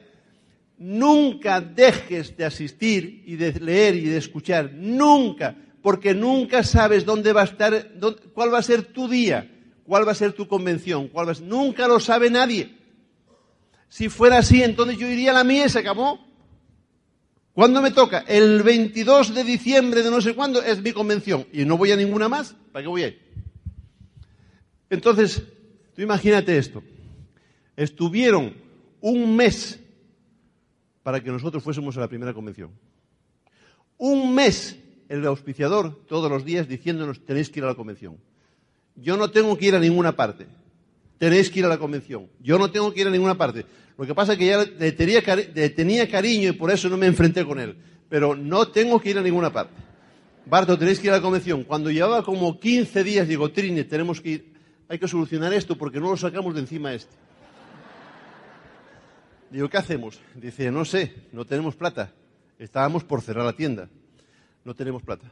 [0.78, 7.32] Nunca dejes de asistir y de leer y de escuchar, nunca, porque nunca sabes dónde
[7.32, 7.92] va a estar,
[8.34, 9.50] cuál va a ser tu día,
[9.86, 12.76] cuál va a ser tu convención, cuál nunca lo sabe nadie.
[13.88, 16.20] Si fuera así, entonces yo iría a la mía y se acabó.
[17.56, 18.26] ¿Cuándo me toca?
[18.28, 21.96] El 22 de diciembre de no sé cuándo es mi convención y no voy a
[21.96, 22.54] ninguna más.
[22.74, 23.22] ¿Para qué voy a ir?
[24.90, 25.42] Entonces,
[25.96, 26.84] tú imagínate esto.
[27.78, 28.54] Estuvieron
[29.00, 29.80] un mes
[31.02, 32.72] para que nosotros fuésemos a la primera convención.
[33.98, 38.18] Un mes el auspiciador todos los días diciéndonos tenéis que ir a la convención.
[38.98, 40.46] Yo no tengo que ir a ninguna parte.
[41.18, 42.28] Tenéis que ir a la convención.
[42.42, 43.66] Yo no tengo que ir a ninguna parte.
[43.98, 47.46] Lo que pasa es que ya le tenía, cariño y por eso no me enfrenté
[47.46, 47.78] con él.
[48.10, 49.74] Pero no tengo que ir a ninguna parte.
[50.46, 51.64] Barto, tenéis que ir a la convención.
[51.64, 54.54] Cuando llevaba como 15 días, digo, Trini, tenemos que ir.
[54.88, 57.16] Hay que solucionar esto porque no lo sacamos de encima este.
[59.50, 60.20] Digo, ¿qué hacemos?
[60.36, 62.12] Dice, no sé, no tenemos plata.
[62.60, 63.90] Estábamos por cerrar la tienda.
[64.64, 65.32] No tenemos plata.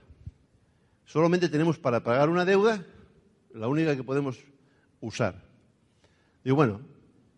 [1.05, 2.85] Solamente tenemos para pagar una deuda,
[3.53, 4.39] la única que podemos
[5.01, 5.43] usar.
[6.43, 6.81] Digo, bueno,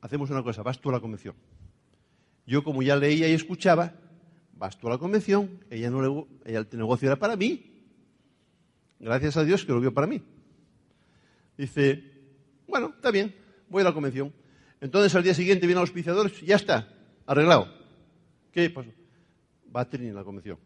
[0.06, 1.36] hacemos una cosa, vas tú a la convención.
[2.46, 3.94] Yo como ya leía y escuchaba,
[4.54, 7.72] vas tú a la convención, ella no le, el negocio era para mí.
[9.00, 10.22] Gracias a Dios que lo vio para mí.
[11.58, 12.04] Dice,
[12.68, 13.36] bueno, está bien,
[13.68, 14.32] voy a la convención.
[14.80, 16.88] Entonces al día siguiente viene el auspiciador, ya está,
[17.26, 17.68] arreglado.
[18.52, 18.92] ¿Qué pasó?
[19.76, 20.60] Va a tener la convención.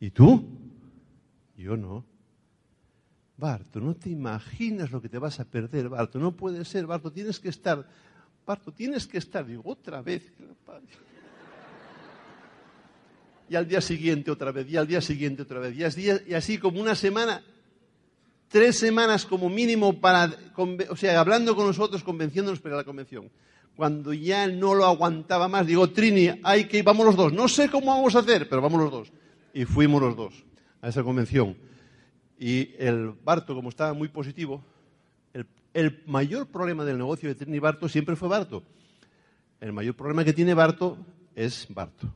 [0.00, 0.42] ¿Y tú?
[1.54, 2.11] Yo no.
[3.42, 6.20] Barto, no te imaginas lo que te vas a perder, Barto.
[6.20, 7.84] No puede ser, Barto, tienes que estar.
[8.46, 9.44] Barto, tienes que estar.
[9.44, 10.32] Digo, otra vez.
[13.48, 15.76] Y al día siguiente otra vez, y al día siguiente otra vez.
[15.98, 17.42] Y así como una semana
[18.46, 20.32] tres semanas como mínimo para,
[20.88, 23.28] o sea, hablando con nosotros, convenciéndonos para la convención.
[23.74, 27.32] Cuando ya no lo aguantaba más, digo, Trini, hay que, vamos los dos.
[27.32, 29.12] No sé cómo vamos a hacer, pero vamos los dos.
[29.52, 30.44] Y fuimos los dos
[30.80, 31.71] a esa convención.
[32.42, 34.64] Y el Barto, como estaba muy positivo,
[35.74, 38.64] el, mayor problema del negocio de Trini Barto siempre fue Barto.
[39.60, 40.98] El mayor problema que tiene Barto
[41.36, 42.12] es Barto.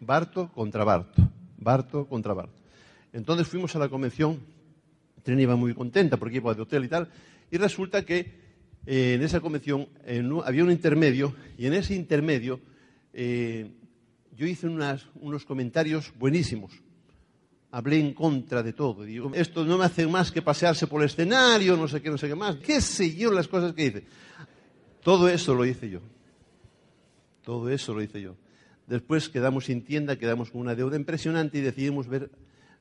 [0.00, 1.22] Barto contra Barto.
[1.56, 2.60] Barto contra Barto.
[3.12, 4.40] Entonces fuimos a la convención
[5.22, 7.08] Trini iba muy contenta porque iba de hotel y tal.
[7.48, 8.18] Y resulta que
[8.86, 9.86] eh, en esa convención
[10.44, 12.58] había un intermedio y en ese intermedio
[13.12, 13.70] eh,
[14.36, 16.72] yo hice unos comentarios buenísimos.
[17.72, 19.04] Hablé en contra de todo.
[19.04, 22.18] Digo, esto no me hace más que pasearse por el escenario, no sé qué, no
[22.18, 22.56] sé qué más.
[22.56, 24.04] ¿Qué sé yo las cosas que hice?
[25.02, 26.00] Todo eso lo hice yo.
[27.44, 28.36] Todo eso lo hice yo.
[28.86, 32.30] Después quedamos sin tienda, quedamos con una deuda impresionante y decidimos ver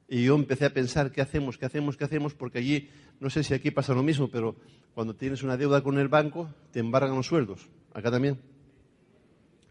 [0.07, 1.57] Y yo empecé a pensar, ¿qué hacemos?
[1.59, 1.95] ¿Qué hacemos?
[1.95, 2.33] ¿Qué hacemos?
[2.33, 4.55] Porque allí, no sé si aquí pasa lo mismo, pero
[4.95, 7.69] cuando tienes una deuda con el banco, te embargan los sueldos.
[7.93, 8.39] Acá también.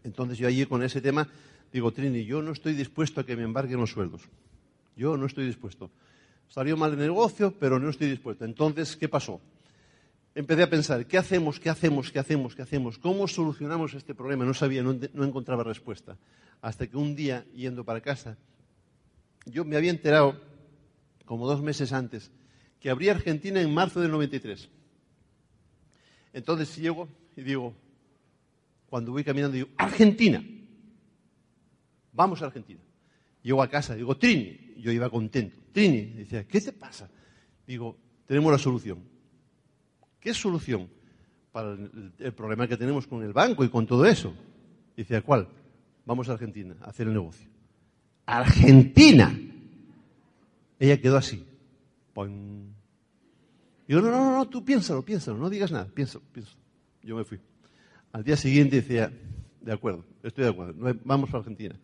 [0.05, 1.27] Entonces yo allí con ese tema
[1.73, 4.21] digo, Trini, yo no estoy dispuesto a que me embarguen los sueldos.
[4.99, 5.89] Yo no estoy dispuesto.
[6.49, 8.43] Salió mal el negocio, pero no estoy dispuesto.
[8.43, 9.39] Entonces, ¿qué pasó?
[10.35, 11.57] Empecé a pensar, ¿qué hacemos?
[11.57, 12.11] ¿Qué hacemos?
[12.11, 12.53] ¿Qué hacemos?
[12.53, 12.97] ¿Qué hacemos?
[12.97, 14.43] ¿Cómo solucionamos este problema?
[14.43, 16.17] No sabía, no, encontraba respuesta.
[16.61, 18.37] Hasta que un día, yendo para casa,
[19.45, 20.37] yo me había enterado,
[21.23, 22.29] como dos meses antes,
[22.81, 24.67] que abría Argentina en marzo del 93.
[26.33, 27.07] Entonces llego
[27.37, 27.73] y digo,
[28.89, 30.43] cuando voy caminando, digo, Argentina.
[32.11, 32.81] Vamos a Argentina.
[33.49, 34.75] Llego a casa, digo, Trini.
[34.77, 35.57] Yo iba contento.
[35.71, 37.09] Trini, decía, ¿qué te pasa?
[37.65, 38.99] Digo, tenemos la solución.
[40.19, 40.87] ¿Qué solución
[41.51, 44.35] para el, problema que tenemos con el banco y con todo eso?
[44.95, 45.47] Dice, ¿cuál?
[46.05, 47.49] Vamos a Argentina a hacer el negocio.
[48.27, 49.35] ¡Argentina!
[50.77, 51.43] Ella quedó así.
[53.87, 56.59] Digo, no, no, no, tú piénsalo, piénsalo, no digas nada, piénsalo, piénsalo.
[57.01, 57.39] Yo me fui.
[58.11, 59.11] Al día siguiente decía,
[59.59, 61.75] de acuerdo, estoy de acuerdo, vamos a Argentina.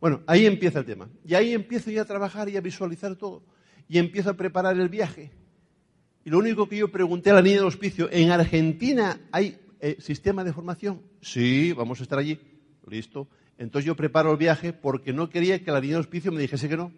[0.00, 1.08] Bueno, ahí empieza el tema.
[1.24, 3.42] Y ahí empiezo ya a trabajar y a visualizar todo.
[3.88, 5.30] Y empiezo a preparar el viaje.
[6.24, 9.96] Y lo único que yo pregunté a la niña del hospicio, ¿en Argentina hay eh,
[10.00, 11.00] sistema de formación?
[11.20, 12.38] Sí, vamos a estar allí.
[12.86, 13.28] Listo.
[13.56, 16.68] Entonces yo preparo el viaje porque no quería que la niña del hospicio me dijese
[16.68, 16.92] que no.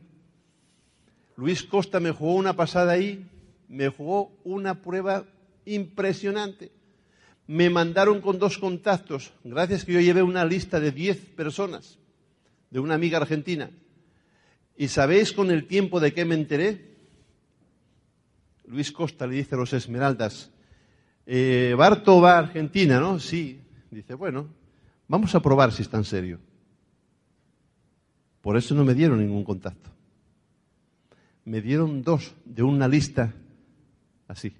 [1.37, 3.27] Luis Costa me jugó una pasada ahí,
[3.67, 5.25] me jugó una prueba
[5.65, 6.71] impresionante.
[7.47, 12.00] Me mandaron con dos contactos, gracias que yo llevé una lista de 10 personas
[12.71, 13.71] de una amiga argentina.
[14.77, 16.91] ¿Y sabéis con el tiempo de qué me enteré?
[18.67, 20.51] Luis Costa le dice a los Esmeraldas,
[21.27, 23.19] eh, Barto va a Argentina, ¿no?
[23.19, 23.61] Sí.
[23.91, 24.49] Dice, bueno,
[25.09, 26.39] vamos a probar si está en serio.
[28.41, 29.91] Por eso no me dieron ningún contacto.
[31.45, 33.35] Me dieron dos de una lista
[34.29, 34.55] así.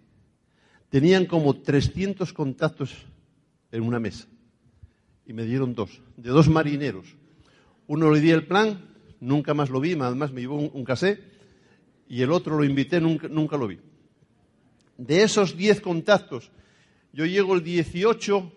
[0.89, 3.07] Tenían como 300 contactos
[3.71, 4.27] en una mesa.
[5.25, 7.17] Y me dieron dos, de dos marineros.
[7.91, 8.81] Uno le di el plan,
[9.19, 11.25] nunca más lo vi, además me llevó un, casé,
[12.09, 13.81] y el otro lo invité, nunca, nunca lo vi.
[14.97, 16.53] De esos 10 contactos,
[17.13, 18.53] yo llego el 18,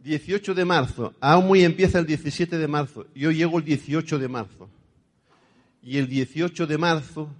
[0.00, 4.68] 18 de marzo, muy empieza el 17 de marzo, yo llego el 18 de marzo.
[5.80, 7.30] Y el 18 de marzo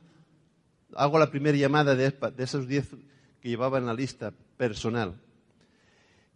[0.94, 2.90] hago la primera llamada de, de esos 10
[3.40, 5.20] que llevaba en la lista personal.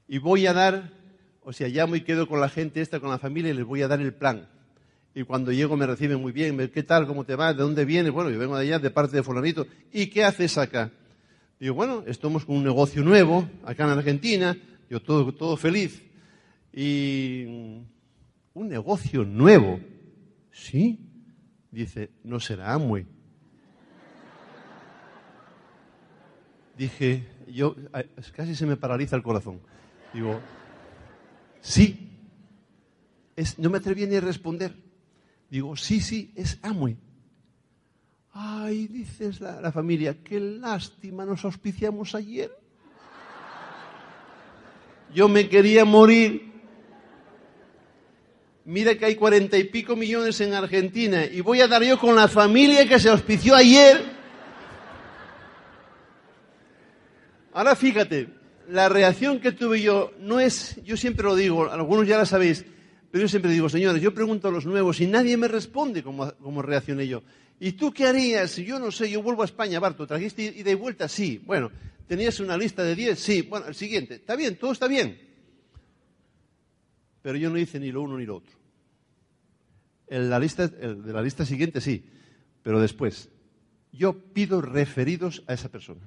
[0.09, 1.02] Y voy a dar
[1.45, 3.83] o sea, llamo y quedo con la gente esta, con la familia y les voy
[3.83, 4.49] a dar el plan.
[5.15, 7.07] Y cuando llego me reciben muy bien, ¿qué tal?
[7.07, 7.53] ¿Cómo te va?
[7.53, 8.13] ¿De dónde vienes?
[8.13, 9.67] Bueno, yo vengo de allá, de parte de fulanito.
[9.93, 10.91] ¿Y qué haces acá?
[11.61, 14.57] Digo, bueno, estamos con un negocio nuevo, acá en Argentina,
[14.89, 16.03] yo todo, todo feliz.
[16.73, 17.45] Y
[18.55, 19.81] un negocio nuevo.
[20.51, 20.99] ¿Sí?
[21.71, 23.07] Dice, no será muy.
[26.77, 27.77] Dije, yo,
[28.35, 29.61] casi se me paraliza el corazón.
[30.13, 30.41] Digo,
[31.62, 32.11] Sí.
[33.57, 34.75] no me atreví ni a responder.
[35.48, 36.98] Digo, sí, sí, es Amway.
[38.33, 42.51] Ay, dices la, la familia, qué lástima, nos auspiciamos ayer.
[45.14, 46.51] Yo me quería morir.
[48.64, 52.16] Mira que hay cuarenta y pico millones en Argentina y voy a dar yo con
[52.16, 54.01] la familia que se auspició ayer.
[57.53, 58.29] Ahora fíjate,
[58.68, 62.64] la reacción que tuve yo no es, yo siempre lo digo, algunos ya la sabéis,
[63.11, 66.62] pero yo siempre digo, señores, yo pregunto a los nuevos y nadie me responde como
[66.62, 67.22] reaccioné yo.
[67.64, 68.57] ¿Y tú qué harías?
[68.57, 71.07] Yo no sé, yo vuelvo a España, Barto, ¿trajiste ida y vuelta?
[71.07, 71.40] Sí.
[71.46, 71.70] Bueno,
[72.09, 73.16] ¿tenías una lista de 10?
[73.16, 73.42] Sí.
[73.42, 74.16] Bueno, el siguiente.
[74.16, 75.16] Está bien, todo está bien.
[77.22, 78.53] Pero yo no hice ni lo uno ni lo otro.
[80.09, 82.05] En la lista, de la lista siguiente sí,
[82.64, 83.29] pero después.
[83.92, 86.01] Yo pido referidos a esa persona.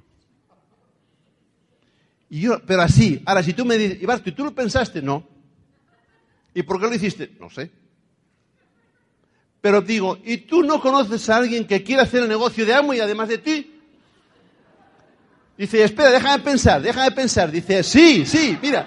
[2.35, 5.01] Y yo, pero así, ahora si tú me dices, ¿y tú lo pensaste?
[5.01, 5.25] No.
[6.53, 7.31] ¿Y por qué lo hiciste?
[7.39, 7.71] No sé.
[9.61, 12.93] Pero digo, ¿y tú no conoces a alguien que quiera hacer el negocio de amo
[12.93, 13.79] y además de ti?
[15.57, 17.49] Dice, espera, déjame pensar, déjame pensar.
[17.49, 18.85] Dice, sí, sí, mira,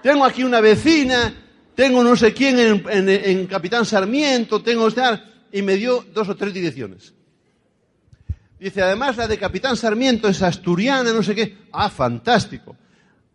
[0.00, 1.34] tengo aquí una vecina,
[1.74, 6.36] tengo no sé quién en, en Capitán Sarmiento, tengo estar, y me dio dos o
[6.36, 7.14] tres direcciones.
[8.60, 11.56] Dice, además la de Capitán Sarmiento es asturiana, no sé qué.
[11.72, 12.76] Ah, fantástico.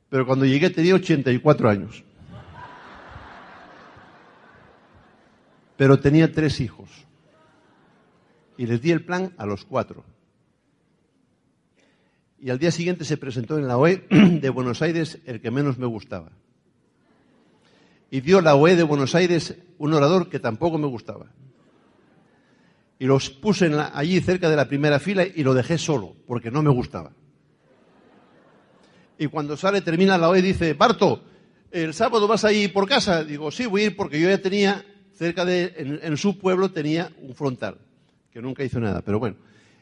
[0.08, 2.04] Pero cuando llegué tenía 84 años.
[5.76, 6.92] Pero tenía tres hijos.
[8.56, 10.06] Y les di el plan a los cuatro.
[12.40, 15.80] Y al día siguiente se presentó en la OE de Buenos Aires el que menos
[15.80, 16.34] me gustaba.
[18.12, 21.32] Y dio la OE de Buenos Aires un orador que tampoco me gustaba.
[22.98, 26.62] Y los puse allí cerca de la primera fila y lo dejé solo, porque no
[26.62, 27.12] me gustaba.
[29.18, 31.24] Y cuando sale, termina la hora y dice, Barto,
[31.72, 33.24] ¿el sábado vas a ir por casa?
[33.24, 37.12] Digo, sí, voy a ir porque yo ya tenía, cerca de, en, su pueblo tenía
[37.22, 37.78] un frontal,
[38.32, 39.38] que nunca hizo nada, pero bueno.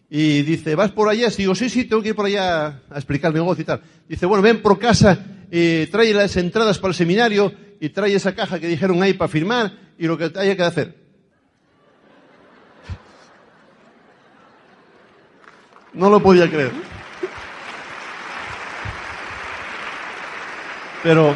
[0.10, 1.30] Y dice, ¿vas por allá?
[1.30, 3.82] Digo, sí, sí, tengo que ir por allá a explicar el negocio y tal.
[4.08, 5.18] Dice, bueno, ven por casa,
[5.50, 9.30] eh, trae las entradas para el seminario y trae esa caja que dijeron ahí para
[9.30, 11.03] firmar y lo que haya que hacer.
[15.94, 16.72] No lo podía creer.
[21.04, 21.36] Pero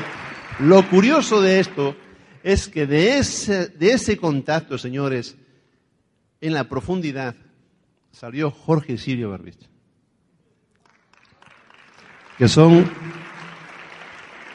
[0.60, 1.96] lo curioso de esto
[2.42, 5.38] es que de ese, de ese contacto, señores,
[6.40, 7.36] en la profundidad,
[8.12, 9.60] salió Jorge Sirio Barbich.
[12.38, 12.90] Que son,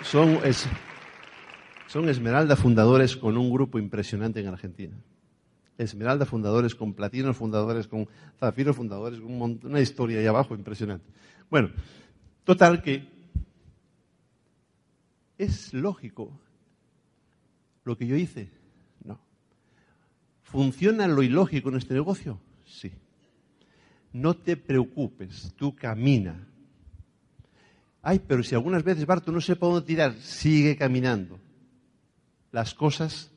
[0.03, 0.39] son,
[1.87, 4.97] son Esmeralda fundadores con un grupo impresionante en Argentina.
[5.83, 8.09] Esmeralda fundadores, con platinos fundadores, con
[8.39, 11.07] zafiros fundadores, con una historia ahí abajo impresionante.
[11.51, 11.70] Bueno,
[12.45, 13.07] total que
[15.39, 16.33] es lógico
[17.85, 18.51] lo que yo hice.
[19.05, 19.20] No.
[20.43, 22.41] ¿Funciona lo ilógico en este negocio?
[22.64, 22.93] Sí.
[24.12, 26.49] No te preocupes, tú camina.
[28.03, 31.41] Ay, pero si algunas veces, Barto, no sé para dónde tirar, sigue caminando.
[32.51, 33.32] Las cosas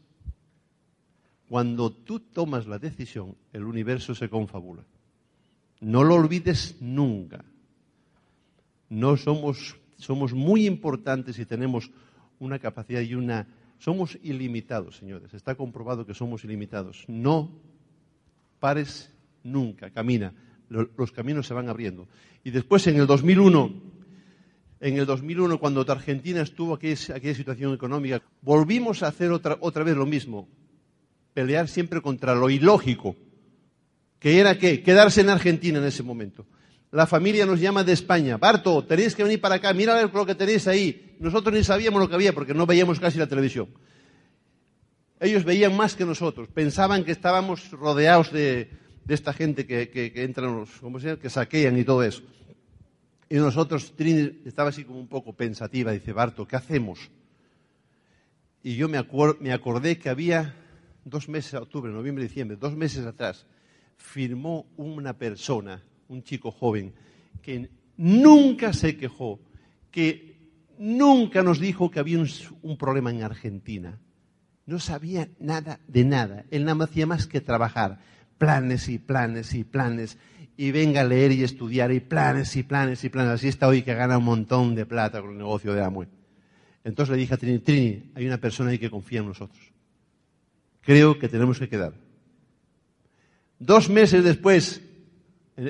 [1.49, 4.83] cuando tú tomas la decisión, el universo se confabula.
[5.79, 7.45] No lo olvides nunca.
[8.89, 11.91] No somos, somos muy importantes y tenemos
[12.39, 13.47] una capacidad y una...
[13.77, 15.33] Somos ilimitados, señores.
[15.33, 17.03] Está comprobado que somos ilimitados.
[17.07, 17.51] No
[18.59, 19.11] pares
[19.43, 20.33] nunca, camina.
[20.69, 22.07] Los caminos se van abriendo.
[22.43, 23.73] Y después, en el 2001,
[24.79, 29.83] en el 2001, cuando Argentina estuvo en aquella situación económica, volvimos a hacer otra, otra
[29.83, 30.47] vez lo mismo
[31.35, 33.15] pelear siempre contra lo ilógico,
[34.19, 36.47] que era qué, quedarse en Argentina en ese momento.
[36.91, 40.33] La familia nos llama de España, Barto, tenéis que venir para acá, mira lo que
[40.33, 41.17] tenéis ahí.
[41.19, 43.67] Nosotros ni sabíamos lo que había porque no veíamos casi la televisión.
[45.19, 48.69] Ellos veían más que nosotros, pensaban que estábamos rodeados de,
[49.09, 51.21] esta gente que, que, entran, los, ¿cómo se llama?
[51.21, 52.23] que saquean y todo eso.
[53.27, 57.11] Y nosotros, Trini estaba así como un poco pensativa, dice, Barto, ¿qué hacemos?
[58.63, 60.55] Y yo me acordé que había
[61.05, 63.45] dos meses, octubre, noviembre, diciembre, dos meses atrás,
[63.95, 66.93] firmó una persona, un chico joven,
[67.41, 69.39] que nunca se quejó,
[69.91, 70.35] que
[70.79, 73.99] nunca nos dijo que había un, problema en Argentina.
[74.65, 76.45] No sabía nada de nada.
[76.49, 77.99] Él nada más hacía más que trabajar.
[78.39, 80.17] Planes y planes y planes.
[80.57, 83.33] Y venga a leer y estudiar y planes y planes y planes.
[83.33, 86.07] Así está hoy que gana un montón de plata con el negocio de Amway.
[86.83, 89.74] Entonces le dije a Trini, Trini, hay una persona ahí que confía en nosotros
[90.85, 91.93] creo que tenemos que quedar.
[93.59, 94.81] Dos meses después,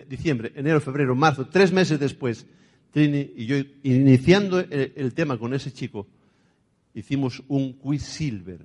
[0.10, 2.46] diciembre, enero, febrero, marzo, tres meses después,
[2.92, 6.08] Trini y yo, iniciando el, tema con ese chico,
[6.94, 8.62] hicimos un quiz silver,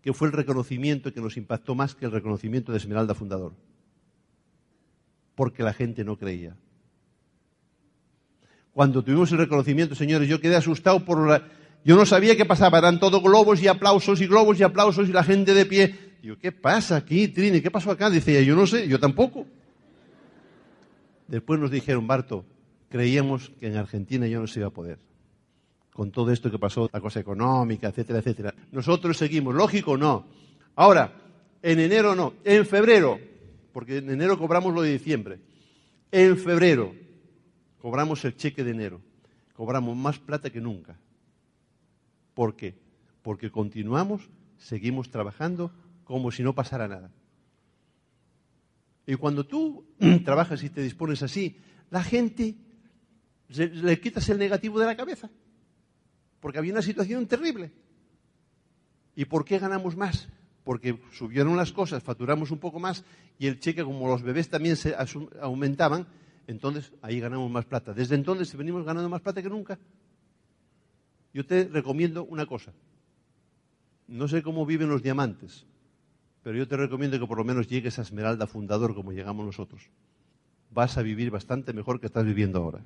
[0.00, 3.54] que fue el reconocimiento que nos impactó más que el reconocimiento de Esmeralda Fundador.
[5.34, 6.56] Porque la gente no creía.
[8.72, 11.46] Cuando tuvimos el reconocimiento, señores, yo quedé asustado por la,
[11.84, 15.12] yo no sabía qué pasaba, eran todo globos y aplausos y globos y aplausos y
[15.12, 15.94] la gente de pie.
[16.22, 17.60] Digo, ¿qué pasa aquí, Trini?
[17.60, 18.08] ¿Qué pasó acá?
[18.08, 19.46] Decía, yo no sé, yo tampoco.
[21.26, 22.44] Después nos dijeron, Barto,
[22.88, 24.98] creíamos que en Argentina ya no se iba a poder.
[25.92, 28.54] Con todo esto que pasó, la cosa económica, etcétera, etcétera.
[28.70, 30.26] Nosotros seguimos, lógico, no.
[30.76, 31.12] Ahora,
[31.62, 33.18] en enero no, en febrero,
[33.72, 35.40] porque en enero cobramos lo de diciembre.
[36.10, 36.94] En febrero
[37.78, 39.00] cobramos el cheque de enero.
[39.54, 40.96] Cobramos más plata que nunca.
[42.34, 42.74] ¿Por qué?
[43.22, 44.28] Porque continuamos,
[44.58, 45.72] seguimos trabajando
[46.04, 47.10] como si no pasara nada.
[49.06, 49.84] Y cuando tú
[50.24, 51.56] trabajas y te dispones así,
[51.90, 52.54] la gente
[53.48, 55.30] le quitas el negativo de la cabeza.
[56.40, 57.72] Porque había una situación terrible.
[59.14, 60.28] ¿Y por qué ganamos más?
[60.64, 63.04] Porque subieron las cosas, facturamos un poco más
[63.38, 64.94] y el cheque, como los bebés también se
[65.40, 66.06] aumentaban,
[66.46, 67.92] entonces ahí ganamos más plata.
[67.92, 69.78] Desde entonces venimos ganando más plata que nunca.
[71.34, 72.72] Yo te recomiendo una cosa.
[74.06, 75.66] No sé cómo viven los diamantes,
[76.42, 79.88] pero yo te recomiendo que por lo menos llegues a Esmeralda Fundador como llegamos nosotros.
[80.70, 82.80] Vas a vivir bastante mejor que estás viviendo ahora.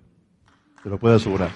[0.83, 1.51] Te lo puedo asegurar.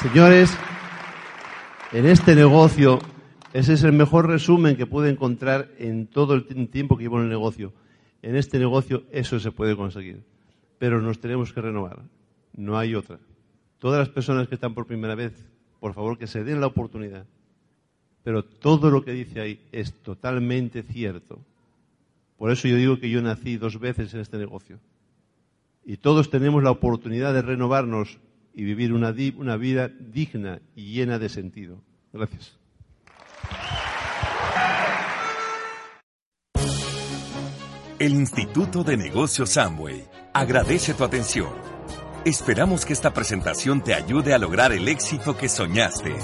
[0.00, 0.56] Señores,
[1.92, 3.00] en este negocio,
[3.52, 7.24] ese es el mejor resumen que puede encontrar en todo el tiempo que llevo en
[7.24, 7.74] el negocio.
[8.22, 10.33] En este negocio eso se puede conseguir
[10.78, 12.00] pero nos tenemos que renovar.
[12.56, 13.18] No hay otra.
[13.78, 15.32] Todas las personas que están por primera vez,
[15.80, 17.26] por favor, que se den la oportunidad
[18.22, 21.38] Pero todo lo que dice ahí es totalmente cierto.
[22.38, 24.78] Por eso yo digo que yo nací dos veces en este negocio.
[25.84, 28.18] Y todos tenemos la oportunidad de renovarnos
[28.54, 31.78] y vivir una, una vida digna y llena de sentido.
[32.12, 32.56] Gracias.
[37.98, 40.04] El Instituto de Negocios Amway
[40.34, 41.48] agradece tu atención.
[42.24, 46.16] Esperamos que esta presentación te ayude a lograr el éxito que soñaste.